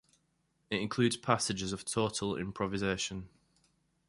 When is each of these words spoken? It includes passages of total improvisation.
It 0.71 0.81
includes 0.81 1.15
passages 1.15 1.73
of 1.73 1.85
total 1.85 2.35
improvisation. 2.35 3.29